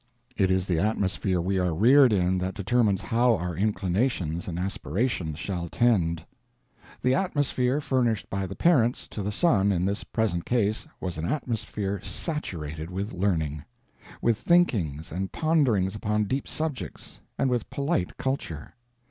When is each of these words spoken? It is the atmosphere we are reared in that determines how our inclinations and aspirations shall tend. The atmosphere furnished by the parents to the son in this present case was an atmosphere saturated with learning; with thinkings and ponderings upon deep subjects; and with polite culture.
It 0.35 0.49
is 0.49 0.65
the 0.65 0.79
atmosphere 0.79 1.39
we 1.39 1.59
are 1.59 1.75
reared 1.75 2.11
in 2.11 2.39
that 2.39 2.55
determines 2.55 3.01
how 3.01 3.35
our 3.35 3.55
inclinations 3.55 4.47
and 4.47 4.57
aspirations 4.57 5.37
shall 5.37 5.69
tend. 5.69 6.25
The 7.03 7.13
atmosphere 7.13 7.79
furnished 7.79 8.27
by 8.27 8.47
the 8.47 8.55
parents 8.55 9.07
to 9.09 9.21
the 9.21 9.31
son 9.31 9.71
in 9.71 9.85
this 9.85 10.03
present 10.03 10.43
case 10.43 10.87
was 10.99 11.19
an 11.19 11.25
atmosphere 11.25 12.01
saturated 12.01 12.89
with 12.89 13.13
learning; 13.13 13.63
with 14.23 14.39
thinkings 14.39 15.11
and 15.11 15.31
ponderings 15.31 15.93
upon 15.93 16.23
deep 16.25 16.47
subjects; 16.47 17.21
and 17.37 17.51
with 17.51 17.69
polite 17.69 18.17
culture. 18.17 18.73